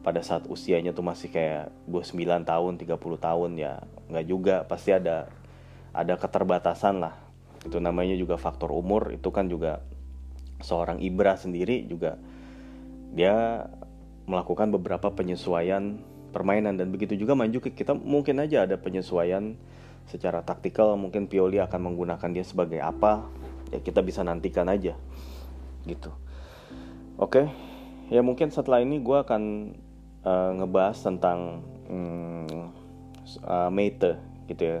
[0.00, 2.16] pada saat usianya tuh masih kayak 29
[2.48, 4.56] tahun 30 tahun ya nggak juga.
[4.64, 5.28] Pasti ada
[5.92, 7.16] ada keterbatasan lah.
[7.60, 9.84] Itu namanya juga faktor umur itu kan juga
[10.60, 12.20] seorang Ibra sendiri juga
[13.10, 13.66] dia
[14.30, 15.98] melakukan beberapa penyesuaian
[16.30, 16.78] permainan.
[16.78, 19.58] Dan begitu juga Manjukic kita mungkin aja ada penyesuaian
[20.06, 20.94] secara taktikal.
[20.94, 23.26] Mungkin Pioli akan menggunakan dia sebagai apa
[23.74, 24.94] ya kita bisa nantikan aja
[25.86, 26.10] gitu.
[27.18, 27.50] Oke
[28.10, 29.42] ya mungkin setelah ini gue akan
[30.26, 32.70] uh, ngebahas tentang um,
[33.46, 34.80] uh, Mete gitu ya.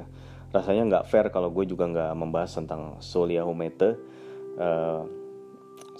[0.50, 3.94] Rasanya nggak fair kalau gue juga nggak membahas tentang Solia Humete
[4.58, 5.06] uh,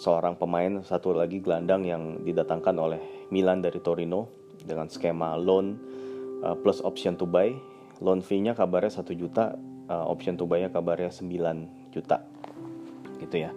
[0.00, 4.32] seorang pemain satu lagi gelandang yang didatangkan oleh Milan dari Torino
[4.64, 5.76] dengan skema loan
[6.40, 7.52] uh, plus option to buy.
[8.00, 9.60] Loan fee-nya kabarnya 1 juta,
[9.92, 12.24] uh, option to buy-nya kabarnya 9 juta.
[13.20, 13.52] Gitu ya.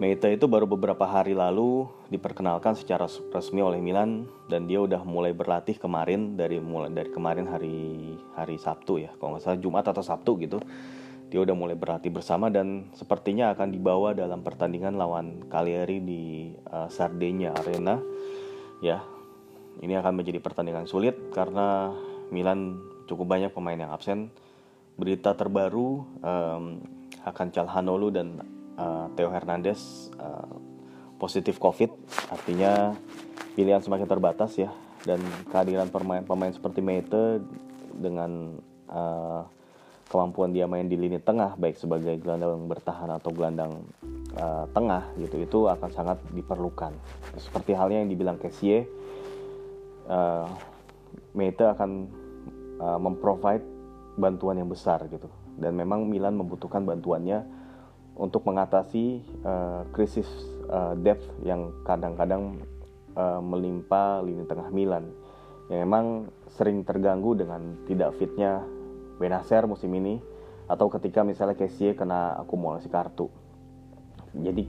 [0.00, 5.36] Meita itu baru beberapa hari lalu diperkenalkan secara resmi oleh Milan dan dia udah mulai
[5.36, 10.04] berlatih kemarin dari mulai dari kemarin hari hari Sabtu ya kalau nggak salah Jumat atau
[10.04, 10.60] Sabtu gitu
[11.26, 16.86] dia udah mulai berlatih bersama dan sepertinya akan dibawa dalam pertandingan lawan Cagliari di uh,
[16.86, 17.98] Sardinia Arena
[18.78, 19.02] ya
[19.80, 21.92] ini akan menjadi pertandingan sulit karena
[22.32, 24.32] Milan cukup banyak pemain yang absen.
[24.96, 26.80] Berita terbaru um,
[27.22, 28.40] akan Calhanoglu dan
[28.80, 30.56] uh, Theo Hernandez uh,
[31.20, 31.92] positif COVID,
[32.32, 32.96] artinya
[33.52, 34.72] pilihan semakin terbatas ya.
[35.04, 35.20] Dan
[35.52, 37.38] kehadiran pemain-pemain seperti Mete
[37.94, 38.58] dengan
[38.90, 39.44] uh,
[40.06, 43.82] kemampuan dia main di lini tengah baik sebagai gelandang bertahan atau gelandang
[44.38, 46.94] uh, tengah gitu itu akan sangat diperlukan.
[47.36, 48.86] Seperti halnya yang dibilang Kessie
[50.06, 50.46] uh,
[51.34, 51.90] Meta akan
[52.80, 53.64] uh, memprovide
[54.16, 55.28] bantuan yang besar gitu.
[55.56, 57.44] Dan memang Milan membutuhkan bantuannya
[58.16, 60.28] untuk mengatasi uh, krisis
[60.72, 62.56] uh, depth yang kadang-kadang
[63.12, 65.12] uh, melimpa lini tengah Milan.
[65.68, 66.06] Yang memang
[66.56, 68.64] sering terganggu dengan tidak fitnya
[69.16, 70.20] Benacer musim ini
[70.66, 73.30] atau ketika misalnya Kessie kena akumulasi kartu.
[74.36, 74.66] Jadi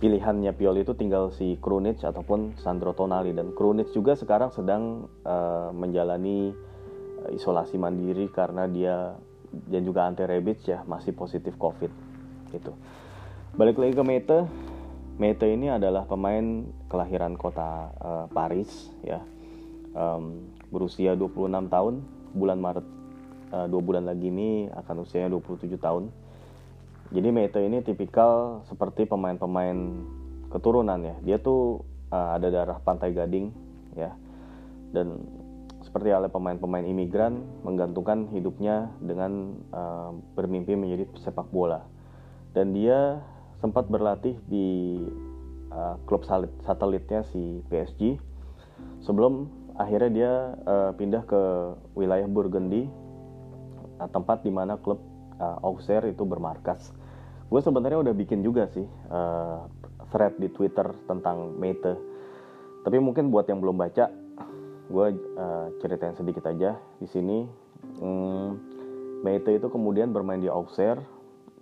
[0.00, 3.32] pilihannya Pioli itu tinggal si Krunic ataupun Sandro Tonali.
[3.36, 6.52] Dan Krunic juga sekarang sedang uh, menjalani
[7.24, 9.16] uh, isolasi mandiri karena dia
[9.50, 11.90] dan juga Ante Rebic ya masih positif COVID.
[12.54, 12.72] Gitu.
[13.56, 14.38] Balik lagi ke Mete,
[15.18, 19.18] Mete ini adalah pemain kelahiran kota uh, Paris ya,
[19.92, 21.94] um, berusia 26 tahun,
[22.30, 22.99] bulan Maret
[23.52, 26.10] uh, dua bulan lagi ini akan usianya 27 tahun
[27.10, 29.74] jadi Meito ini tipikal seperti pemain-pemain
[30.54, 31.16] keturunan ya.
[31.26, 31.82] Dia tuh
[32.14, 33.50] uh, ada darah Pantai Gading
[33.98, 34.14] ya.
[34.94, 35.18] Dan
[35.82, 41.82] seperti halnya pemain-pemain imigran menggantungkan hidupnya dengan uh, bermimpi menjadi sepak bola.
[42.54, 43.18] Dan dia
[43.58, 45.02] sempat berlatih di
[45.74, 46.22] uh, klub
[46.62, 48.22] satelitnya si PSG
[49.02, 50.32] sebelum akhirnya dia
[50.62, 51.42] uh, pindah ke
[51.98, 52.86] wilayah Burgundy
[54.08, 55.02] tempat di mana klub
[55.36, 56.92] uh, Auxerre itu bermarkas.
[57.50, 59.66] Gue sebenarnya udah bikin juga sih uh,
[60.14, 61.98] thread di Twitter tentang Mete.
[62.80, 64.08] Tapi mungkin buat yang belum baca,
[64.88, 67.44] gue uh, ceritain sedikit aja di sini.
[68.00, 68.56] Hmm,
[69.26, 71.02] Mete itu kemudian bermain di Auxerre.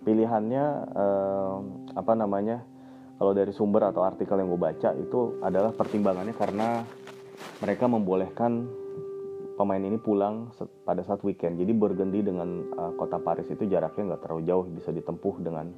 [0.05, 1.57] Pilihannya uh,
[1.97, 2.63] apa namanya?
[3.19, 6.87] Kalau dari sumber atau artikel yang gue baca itu adalah pertimbangannya karena
[7.59, 8.71] mereka membolehkan
[9.59, 10.55] pemain ini pulang
[10.87, 11.59] pada saat weekend.
[11.59, 15.75] Jadi berganti dengan uh, kota Paris itu jaraknya nggak terlalu jauh, bisa ditempuh dengan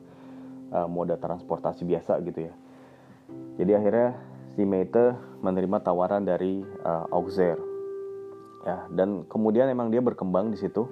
[0.77, 2.55] uh, moda transportasi biasa gitu ya.
[3.57, 4.21] Jadi akhirnya
[4.53, 7.65] si Meite menerima tawaran dari uh, Auxerre.
[8.61, 10.85] Ya, dan kemudian emang dia berkembang di situ.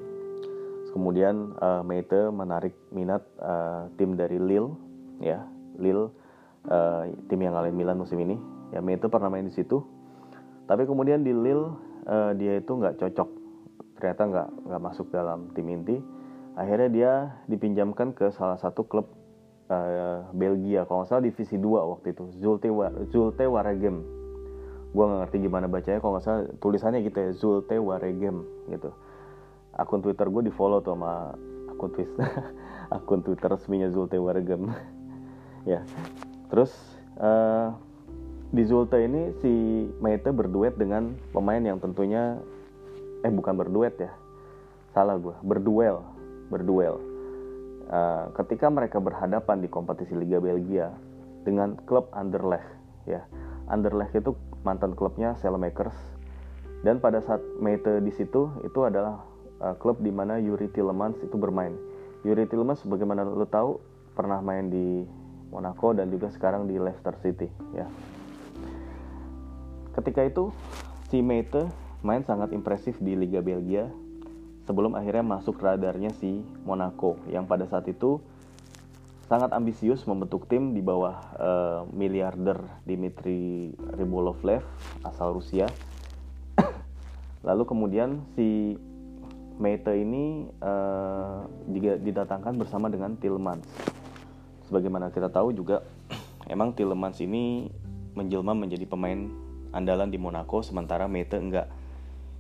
[0.97, 4.73] Kemudian uh, Meite menarik minat uh, tim dari Lille,
[5.21, 5.45] ya,
[5.77, 6.09] Lille
[6.73, 8.41] uh, tim yang ngalahin Milan musim ini.
[8.73, 9.85] Ya Meite pernah main di situ.
[10.65, 13.29] Tapi kemudian di Lille uh, dia itu nggak cocok,
[14.01, 15.97] ternyata nggak nggak masuk dalam tim inti.
[16.59, 17.13] Akhirnya dia
[17.47, 19.07] dipinjamkan ke salah satu klub
[19.71, 20.89] uh, Belgia.
[20.89, 22.25] Kalau nggak salah divisi 2 waktu itu.
[22.41, 22.69] Zulte
[23.13, 24.03] Zulte Waregem.
[24.91, 26.01] Gue nggak ngerti gimana bacanya.
[26.03, 28.43] Kalau nggak salah tulisannya gitu ya Zulte Waregem
[28.73, 28.91] gitu.
[29.79, 31.31] Akun Twitter gue di follow tuh sama
[31.71, 32.27] akun Twitter
[32.97, 34.67] akun Twitter resminya Zulte Waregem.
[35.67, 35.85] Ya.
[36.49, 36.73] Terus
[37.21, 37.77] uh,
[38.49, 39.53] di Zulte ini si
[40.01, 42.41] Maite berduet dengan pemain yang tentunya
[43.21, 44.13] eh bukan berduet ya
[44.97, 46.01] salah gue berduel
[46.49, 46.97] berduel.
[47.89, 50.93] Eh, ketika mereka berhadapan di kompetisi Liga Belgia
[51.45, 52.69] dengan klub Anderlecht
[53.09, 53.25] ya.
[53.69, 54.33] Anderlecht itu
[54.65, 55.97] mantan klubnya Saelmakers
[56.85, 59.21] dan pada saat Mete di situ itu adalah
[59.61, 61.77] uh, klub di mana Yuri Tillemans itu bermain.
[62.25, 63.77] Yuri Tillemans sebagaimana lo tahu
[64.17, 65.05] pernah main di
[65.53, 67.85] Monaco dan juga sekarang di Leicester City ya
[69.99, 70.55] ketika itu
[71.11, 71.67] si Mete
[72.07, 73.91] main sangat impresif di Liga Belgia
[74.63, 78.23] sebelum akhirnya masuk radarnya si Monaco yang pada saat itu
[79.27, 84.65] sangat ambisius membentuk tim di bawah uh, miliarder Dmitry Ribolovlev
[85.05, 85.69] asal Rusia.
[87.49, 88.79] Lalu kemudian si
[89.59, 91.45] Mete ini uh,
[92.01, 93.67] didatangkan bersama dengan Tillmans.
[94.71, 95.85] Sebagaimana kita tahu juga
[96.55, 97.69] emang Tillmans ini
[98.17, 101.69] menjelma menjadi pemain andalan di Monaco sementara Mete enggak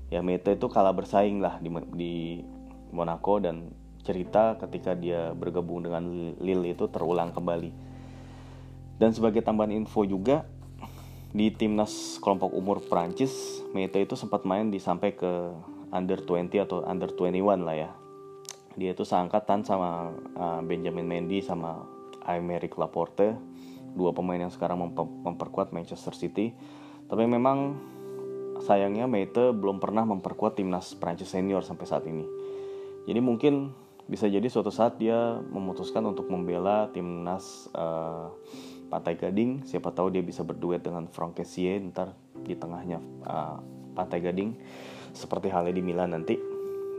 [0.08, 2.14] ya Mete itu kalah bersaing lah di, di
[2.92, 3.68] Monaco dan
[4.04, 7.70] cerita ketika dia bergabung dengan Lille itu terulang kembali.
[8.96, 10.48] Dan sebagai tambahan info juga
[11.28, 15.52] di timnas kelompok umur Prancis, Mete itu sempat main di sampai ke
[15.92, 17.90] under 20 atau under 21 lah ya.
[18.80, 21.84] Dia itu seangkatan sama uh, Benjamin Mendy sama
[22.24, 23.36] Aymeric Laporte,
[23.92, 26.56] dua pemain yang sekarang memper memperkuat Manchester City.
[27.08, 27.74] Tapi memang
[28.60, 32.28] sayangnya Meite belum pernah memperkuat timnas Prancis senior sampai saat ini.
[33.08, 33.72] Jadi mungkin
[34.08, 38.28] bisa jadi suatu saat dia memutuskan untuk membela timnas uh,
[38.88, 39.64] Pantai Gading.
[39.64, 41.40] Siapa tahu dia bisa berduet dengan Franck
[41.92, 43.60] ntar di tengahnya uh,
[43.96, 44.56] Pantai Gading
[45.12, 46.36] seperti halnya di Milan nanti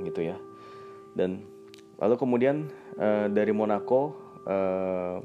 [0.02, 0.38] gitu ya.
[1.13, 1.45] Dan
[2.02, 4.13] lalu kemudian uh, dari Monaco
[4.45, 5.17] uh,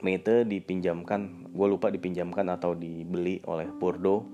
[0.00, 4.24] Meite dipinjamkan, gue lupa dipinjamkan atau dibeli oleh Bordeaux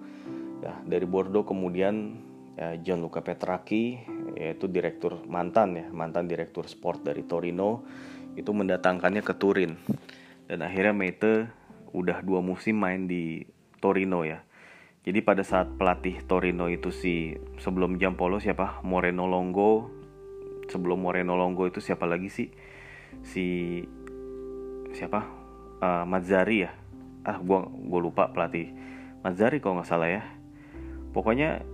[0.62, 2.16] ya dari Bordeaux kemudian
[2.56, 4.00] ya, Gianluca Petracchi
[4.36, 7.84] yaitu direktur mantan ya mantan direktur sport dari Torino
[8.36, 9.72] itu mendatangkannya ke Turin.
[10.46, 11.50] Dan akhirnya Mete
[11.96, 13.42] udah dua musim main di
[13.80, 14.44] Torino ya.
[15.02, 18.84] Jadi pada saat pelatih Torino itu si sebelum Jampolo siapa?
[18.84, 19.88] Moreno Longo.
[20.68, 22.52] Sebelum Moreno Longo itu siapa lagi sih?
[23.24, 23.80] Si
[24.92, 25.35] siapa
[25.80, 26.72] uh, Mazzari ya.
[27.26, 28.70] Ah gua gua lupa pelatih
[29.26, 30.22] Mazzari kalau nggak salah ya.
[31.10, 31.64] Pokoknya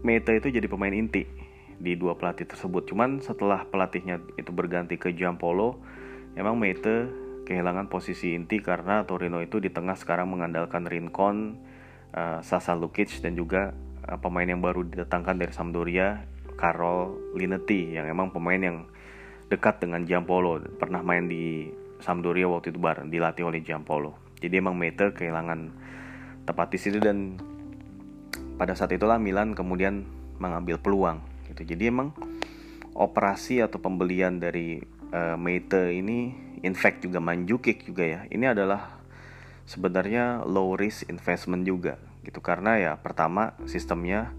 [0.00, 1.28] Meta itu jadi pemain inti
[1.76, 2.88] di dua pelatih tersebut.
[2.88, 5.76] Cuman setelah pelatihnya itu berganti ke Giampolo,
[6.36, 7.08] emang Meta
[7.44, 11.58] kehilangan posisi inti karena Torino itu di tengah sekarang mengandalkan Rincon,
[12.14, 13.76] uh, Sasa Lukic dan juga
[14.06, 16.24] uh, pemain yang baru didatangkan dari Sampdoria,
[16.54, 18.88] Carol Linetti yang emang pemain yang
[19.50, 21.66] dekat dengan Giampolo, pernah main di
[22.00, 24.16] Sampdoria waktu itu bareng dilatih oleh Giampolo.
[24.40, 25.70] Jadi emang Meta kehilangan
[26.48, 27.36] tepat di situ dan
[28.56, 30.04] pada saat itulah Milan kemudian
[30.40, 31.20] mengambil peluang
[31.52, 31.64] gitu.
[31.64, 32.16] Jadi emang
[32.96, 34.80] operasi atau pembelian dari
[35.12, 35.36] uh,
[35.92, 38.20] ini in fact juga Manjukic juga ya.
[38.28, 39.00] Ini adalah
[39.70, 44.34] sebenarnya low risk investment juga gitu karena ya pertama sistemnya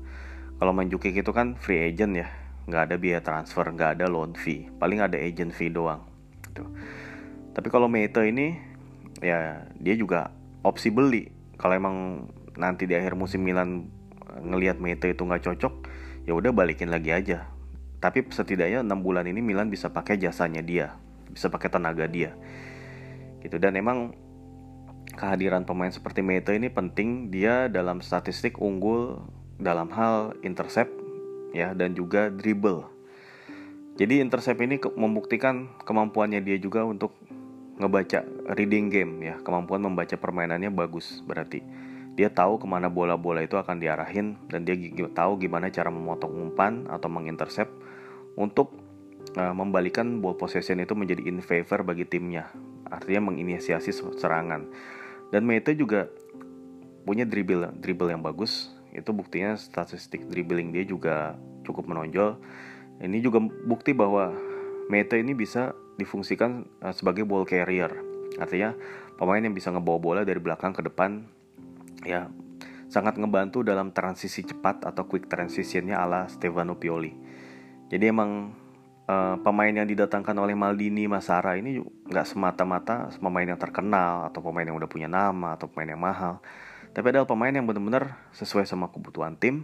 [0.61, 2.27] kalau Manjukic itu kan free agent ya
[2.69, 6.05] nggak ada biaya transfer nggak ada loan fee paling ada agent fee doang
[6.51, 6.67] gitu.
[7.51, 8.57] Tapi kalau Mete ini
[9.19, 10.31] ya dia juga
[10.63, 11.29] opsi beli.
[11.59, 13.91] Kalau emang nanti di akhir musim Milan
[14.41, 15.73] ngelihat Mete itu nggak cocok
[16.25, 17.51] ya udah balikin lagi aja.
[18.01, 20.97] Tapi setidaknya enam bulan ini Milan bisa pakai jasanya dia
[21.31, 22.35] bisa pakai tenaga dia.
[23.41, 23.55] Gitu.
[23.57, 24.13] Dan emang
[25.15, 27.31] kehadiran pemain seperti Mete ini penting.
[27.31, 29.23] Dia dalam statistik unggul
[29.57, 30.91] dalam hal intercept
[31.55, 32.85] ya dan juga dribble.
[33.95, 37.15] Jadi intercept ini membuktikan kemampuannya dia juga untuk
[37.79, 38.25] ngebaca
[38.57, 41.63] reading game ya, kemampuan membaca permainannya bagus berarti.
[42.19, 44.75] Dia tahu ke mana bola-bola itu akan diarahin dan dia
[45.15, 47.71] tahu gimana cara memotong umpan atau mengintercept
[48.35, 48.75] untuk
[49.39, 52.51] uh, membalikan ball possession itu menjadi in favor bagi timnya.
[52.91, 54.67] Artinya menginisiasi serangan.
[55.31, 56.11] Dan Mete juga
[57.07, 62.37] punya dribble dribble yang bagus itu buktinya statistik dribbling dia juga cukup menonjol
[63.01, 64.35] ini juga bukti bahwa
[64.89, 67.91] Mete ini bisa difungsikan uh, sebagai ball carrier.
[68.39, 68.73] Artinya
[69.19, 71.21] pemain yang bisa ngebawa bola dari belakang ke depan
[72.01, 72.31] ya
[72.91, 77.15] sangat ngebantu dalam transisi cepat atau quick transitionnya ala Stefano Pioli.
[77.87, 78.51] Jadi emang
[79.07, 84.67] uh, pemain yang didatangkan oleh Maldini Masara ini nggak semata-mata pemain yang terkenal atau pemain
[84.67, 86.43] yang udah punya nama atau pemain yang mahal.
[86.91, 89.63] Tapi adalah pemain yang benar-benar sesuai sama kebutuhan tim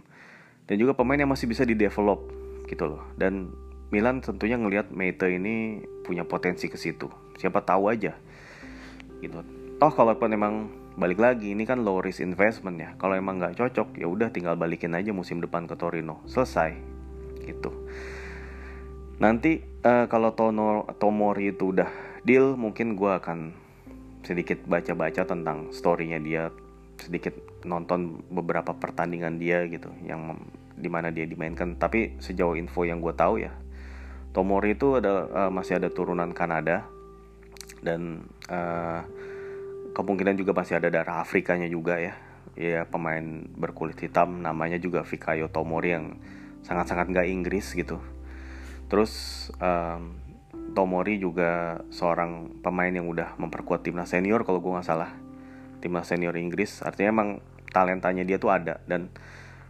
[0.64, 2.32] dan juga pemain yang masih bisa di develop
[2.64, 3.04] gitu loh.
[3.20, 3.52] Dan
[3.88, 7.08] Milan tentunya ngelihat Mete ini punya potensi ke situ.
[7.40, 8.12] Siapa tahu aja.
[9.24, 9.40] Gitu.
[9.80, 10.54] Toh kalaupun emang
[11.00, 12.92] balik lagi ini kan low risk investment ya.
[13.00, 16.20] Kalau emang nggak cocok ya udah tinggal balikin aja musim depan ke Torino.
[16.28, 16.76] Selesai.
[17.40, 17.72] Gitu.
[19.24, 21.88] Nanti uh, kalau Tono Tomori itu udah
[22.28, 23.56] deal mungkin gue akan
[24.20, 26.52] sedikit baca-baca tentang storynya dia.
[27.00, 27.32] Sedikit
[27.64, 30.36] nonton beberapa pertandingan dia gitu yang
[30.76, 31.80] di mana dia dimainkan.
[31.80, 33.54] Tapi sejauh info yang gue tahu ya
[34.32, 36.84] Tomori itu ada uh, masih ada turunan Kanada
[37.80, 39.02] dan uh,
[39.96, 42.14] kemungkinan juga masih ada darah Afrikanya juga ya.
[42.58, 46.18] Ya pemain berkulit hitam namanya juga Fikayo Tomori yang
[46.66, 48.02] sangat-sangat gak Inggris gitu.
[48.90, 49.12] Terus
[49.62, 50.18] um,
[50.74, 55.10] Tomori juga seorang pemain yang udah memperkuat timnas senior kalau gue nggak salah.
[55.78, 57.28] Timnas senior Inggris artinya emang
[57.70, 59.12] talentanya dia tuh ada dan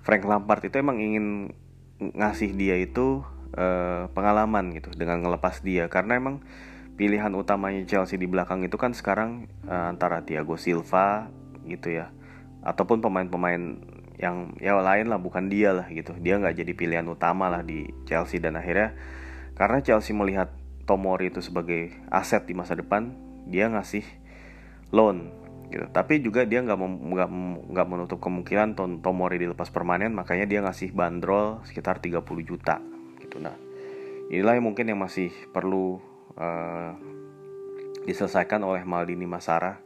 [0.00, 1.52] Frank Lampard itu emang ingin
[2.00, 3.20] ngasih dia itu
[3.54, 5.86] uh, pengalaman gitu dengan ngelepas dia.
[5.88, 6.44] Karena emang
[6.98, 11.30] pilihan utamanya Chelsea di belakang itu kan sekarang uh, antara Thiago Silva
[11.62, 12.10] gitu ya
[12.66, 13.78] ataupun pemain-pemain
[14.18, 16.10] yang ya lain lah bukan dia lah gitu.
[16.18, 18.98] Dia nggak jadi pilihan utama lah di Chelsea dan akhirnya
[19.54, 20.50] karena Chelsea melihat
[20.90, 23.14] Tomori itu sebagai aset di masa depan
[23.46, 24.02] dia ngasih
[24.90, 25.30] loan
[25.70, 25.86] gitu.
[25.94, 27.30] Tapi juga dia nggak nggak
[27.70, 32.82] nggak menutup kemungkinan Tom Tomori dilepas permanen, makanya dia ngasih bandrol sekitar 30 juta
[33.28, 33.44] gitu.
[33.44, 33.52] Nah,
[34.32, 36.00] inilah yang mungkin yang masih perlu
[36.40, 36.96] uh,
[38.08, 39.84] diselesaikan oleh Maldini Masara.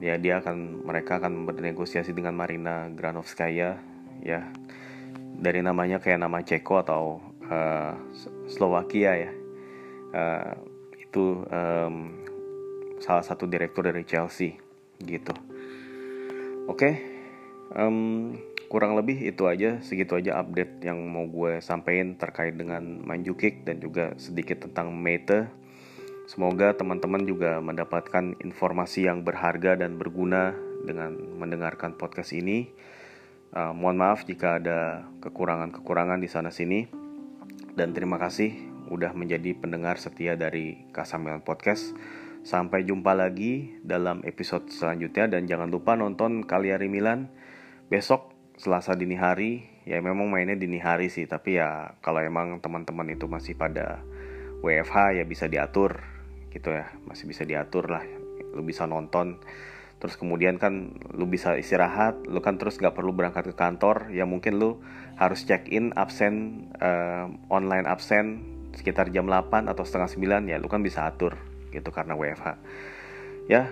[0.00, 3.76] Ya dia akan mereka akan bernegosiasi dengan Marina Granovskaya
[4.22, 4.40] ya
[5.42, 7.92] dari namanya kayak nama Ceko atau uh,
[8.48, 9.30] Slovakia ya.
[10.12, 10.72] Uh,
[11.12, 12.08] itu um,
[13.02, 14.56] salah satu direktur dari Chelsea
[14.96, 15.36] gitu
[16.70, 16.94] oke okay.
[17.76, 18.32] um,
[18.72, 23.84] kurang lebih itu aja segitu aja update yang mau gue sampaikan terkait dengan Manjukic dan
[23.84, 25.52] juga sedikit tentang Mete.
[26.24, 30.56] Semoga teman-teman juga mendapatkan informasi yang berharga dan berguna
[30.88, 32.72] dengan mendengarkan podcast ini.
[33.52, 36.88] Uh, mohon maaf jika ada kekurangan-kekurangan di sana sini.
[37.76, 38.56] Dan terima kasih
[38.88, 41.92] udah menjadi pendengar setia dari Kasamilan Podcast.
[42.40, 45.28] Sampai jumpa lagi dalam episode selanjutnya.
[45.28, 47.28] Dan jangan lupa nonton Cagliari Milan.
[47.92, 48.31] Besok
[48.62, 49.66] Selasa dini hari.
[49.82, 53.98] Ya memang mainnya dini hari sih, tapi ya kalau emang teman-teman itu masih pada
[54.62, 55.98] WFH ya bisa diatur
[56.54, 58.06] gitu ya, masih bisa diatur lah.
[58.54, 59.42] Lu bisa nonton
[60.02, 64.26] terus kemudian kan lu bisa istirahat lu kan terus gak perlu berangkat ke kantor ya
[64.26, 64.82] mungkin lu
[65.14, 68.42] harus check in absen uh, online absen
[68.74, 71.38] sekitar jam 8 atau setengah 9 ya lu kan bisa atur
[71.70, 72.58] gitu karena WFH
[73.46, 73.70] ya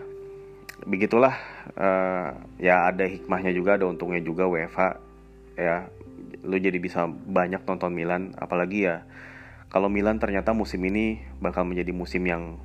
[0.86, 1.36] begitulah
[1.76, 4.80] uh, ya ada hikmahnya juga ada untungnya juga WFH
[5.56, 5.88] ya.
[6.40, 9.04] Lu jadi bisa banyak nonton Milan apalagi ya
[9.68, 12.56] kalau Milan ternyata musim ini bakal menjadi musim yang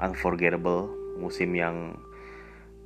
[0.00, 0.88] unforgettable
[1.18, 1.98] musim yang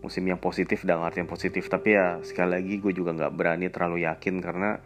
[0.03, 1.71] musim yang positif dan artian positif.
[1.71, 4.83] Tapi ya sekali lagi gue juga nggak berani terlalu yakin karena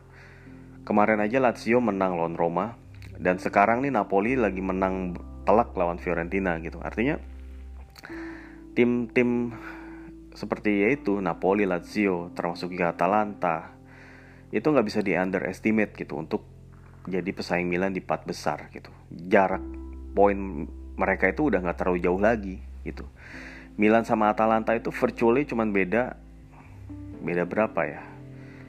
[0.84, 2.76] kemarin aja Lazio menang lawan Roma
[3.16, 5.16] dan sekarang nih Napoli lagi menang
[5.48, 6.78] telak lawan Fiorentina gitu.
[6.84, 7.16] Artinya
[8.76, 9.56] tim-tim
[10.36, 13.76] seperti yaitu Napoli, Lazio, termasuk juga Atalanta
[14.54, 16.46] itu nggak bisa di underestimate gitu untuk
[17.06, 19.62] jadi pesaing Milan di empat besar gitu jarak
[20.14, 20.66] poin
[20.98, 23.06] mereka itu udah nggak terlalu jauh lagi gitu
[23.76, 26.18] Milan sama Atalanta itu virtually cuman beda
[27.22, 28.02] beda berapa ya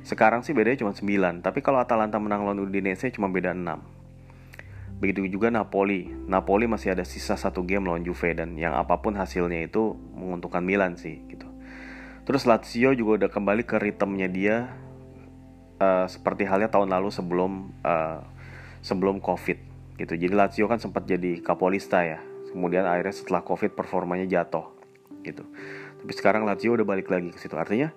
[0.02, 3.98] sekarang sih bedanya cuma 9 tapi kalau Atalanta menang lawan Udinese cuma beda 6
[4.98, 6.10] Begitu juga Napoli.
[6.26, 10.66] Napoli masih ada sisa satu game lawan Juve dan yang apa pun hasilnya itu menguntungkan
[10.66, 11.47] Milan sih gitu.
[12.28, 14.56] Terus Lazio juga udah kembali ke ritmenya dia
[15.80, 18.20] uh, seperti halnya tahun lalu sebelum uh,
[18.84, 19.56] sebelum Covid
[19.96, 20.14] gitu.
[20.20, 22.20] Jadi Lazio kan sempat jadi kapolista ya.
[22.52, 24.68] Kemudian akhirnya setelah Covid performanya jatuh
[25.24, 25.48] gitu.
[26.04, 27.56] Tapi sekarang Lazio udah balik lagi ke situ.
[27.56, 27.96] Artinya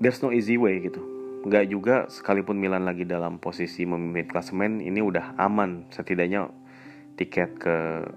[0.00, 1.00] there's no easy way gitu
[1.38, 6.50] nggak juga sekalipun Milan lagi dalam posisi memimpin klasemen ini udah aman setidaknya
[7.14, 7.74] tiket ke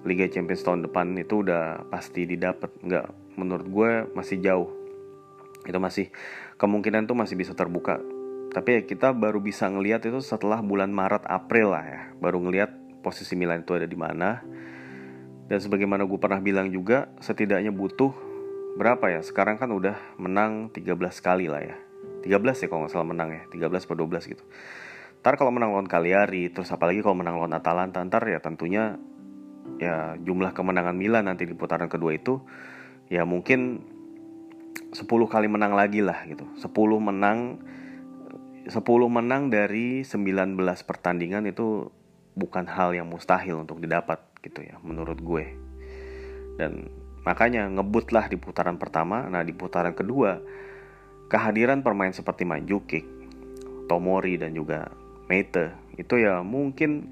[0.09, 4.69] Liga Champions tahun depan itu udah pasti didapat nggak menurut gue masih jauh
[5.65, 6.09] itu masih
[6.57, 8.01] kemungkinan tuh masih bisa terbuka.
[8.51, 12.01] Tapi ya kita baru bisa ngelihat itu setelah bulan Maret April lah ya.
[12.19, 14.43] Baru ngelihat posisi Milan itu ada di mana.
[15.47, 18.11] Dan sebagaimana gue pernah bilang juga setidaknya butuh
[18.75, 19.21] berapa ya?
[19.23, 21.75] Sekarang kan udah menang 13 kali lah ya.
[22.27, 23.43] 13 ya kalau nggak salah menang ya.
[23.51, 24.43] 13 atau 12 gitu.
[25.21, 28.97] Ntar kalau menang lawan Cagliari terus apalagi kalau menang lawan Atalanta ntar ya tentunya
[29.77, 32.41] ya jumlah kemenangan Milan nanti di putaran kedua itu
[33.05, 33.85] ya mungkin
[34.91, 36.43] 10 kali menang lagi lah gitu.
[36.59, 36.67] 10
[36.99, 37.63] menang
[38.67, 38.77] 10
[39.09, 41.89] menang dari 19 pertandingan itu
[42.37, 45.45] bukan hal yang mustahil untuk didapat gitu ya menurut gue.
[46.59, 46.91] Dan
[47.23, 49.25] makanya ngebut lah di putaran pertama.
[49.31, 50.37] Nah di putaran kedua
[51.31, 53.07] kehadiran pemain seperti Manjukic,
[53.87, 54.91] Tomori dan juga
[55.31, 57.07] Meite itu ya mungkin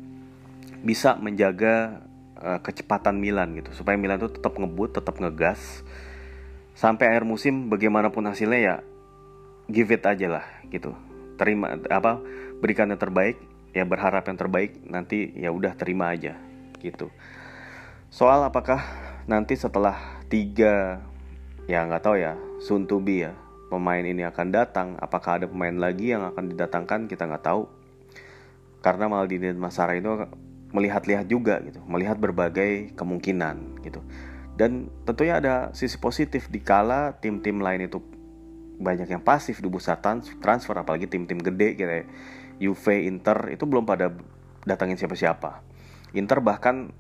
[0.84, 2.04] bisa menjaga
[2.36, 3.72] uh, kecepatan Milan gitu.
[3.72, 5.84] Supaya Milan itu tetap ngebut, tetap ngegas
[6.74, 8.76] sampai akhir musim bagaimanapun hasilnya ya
[9.70, 10.98] give it aja lah gitu.
[11.40, 12.20] Terima apa
[12.60, 13.40] berikan yang terbaik,
[13.72, 16.36] ya berharap yang terbaik nanti ya udah terima aja
[16.84, 17.08] gitu.
[18.10, 18.82] Soal apakah
[19.30, 21.06] nanti setelah tiga
[21.70, 23.38] ya nggak tahu ya soon to ya
[23.70, 27.70] pemain ini akan datang, apakah ada pemain lagi yang akan didatangkan kita nggak tahu.
[28.82, 30.10] Karena Maldini dan Masara itu
[30.74, 34.02] melihat-lihat juga gitu, melihat berbagai kemungkinan gitu.
[34.60, 38.04] Dan tentunya ada sisi positif di kala tim-tim lain itu
[38.80, 39.96] banyak yang pasif di bursa
[40.44, 42.08] transfer apalagi tim-tim gede kayak
[42.60, 44.12] Juve, Inter itu belum pada
[44.68, 45.64] datangin siapa-siapa.
[46.12, 46.92] Inter bahkan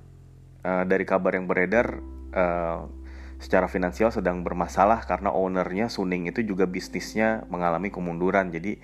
[0.64, 1.99] uh, dari kabar yang beredar
[2.32, 2.88] uh,
[3.43, 8.55] secara finansial sedang bermasalah karena ownernya Suning itu juga bisnisnya mengalami kemunduran.
[8.55, 8.80] Jadi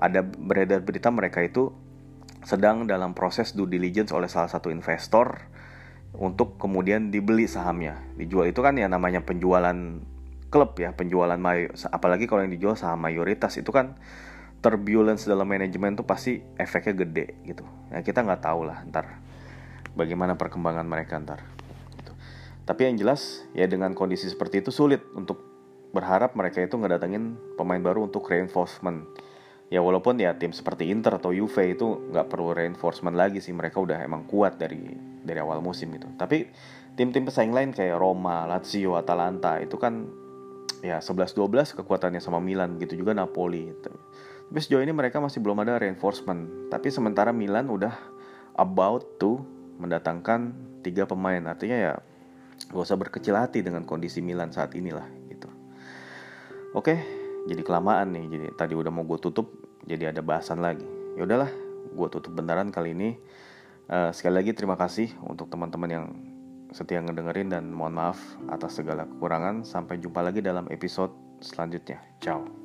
[0.00, 1.76] ada beredar berita mereka itu
[2.40, 5.44] sedang dalam proses due diligence oleh salah satu investor
[6.18, 8.02] untuk kemudian dibeli sahamnya.
[8.18, 10.02] Dijual itu kan ya namanya penjualan
[10.50, 13.94] klub ya, penjualan mayo, apalagi kalau yang dijual saham mayoritas itu kan
[14.58, 17.62] turbulence dalam manajemen tuh pasti efeknya gede gitu.
[17.94, 19.22] Ya kita nggak tahu lah ntar
[19.94, 21.46] bagaimana perkembangan mereka ntar.
[22.66, 25.40] Tapi yang jelas ya dengan kondisi seperti itu sulit untuk
[25.94, 29.08] berharap mereka itu nggak datengin pemain baru untuk reinforcement.
[29.68, 33.84] Ya walaupun ya tim seperti Inter atau Juve itu nggak perlu reinforcement lagi sih mereka
[33.84, 34.80] udah emang kuat dari
[35.20, 36.08] dari awal musim itu.
[36.16, 36.48] Tapi
[36.96, 40.08] tim-tim pesaing lain kayak Roma, Lazio, Atalanta itu kan
[40.80, 43.68] ya 11-12 kekuatannya sama Milan gitu juga Napoli.
[44.48, 46.72] Tapi sejauh ini mereka masih belum ada reinforcement.
[46.72, 47.92] Tapi sementara Milan udah
[48.56, 49.44] about to
[49.76, 51.44] mendatangkan tiga pemain.
[51.44, 51.94] Artinya ya
[52.66, 55.46] gak usah berkecil hati dengan kondisi Milan saat inilah gitu
[56.74, 56.94] oke
[57.46, 59.52] jadi kelamaan nih jadi tadi udah mau gue tutup
[59.86, 60.84] jadi ada bahasan lagi.
[61.14, 61.50] Ya udahlah
[61.94, 63.16] gue tutup beneran kali ini.
[63.88, 66.06] Uh, sekali lagi terima kasih untuk teman-teman yang
[66.76, 68.20] setia ngedengerin dan mohon maaf
[68.52, 69.64] atas segala kekurangan.
[69.64, 72.02] Sampai jumpa lagi dalam episode selanjutnya.
[72.20, 72.57] Ciao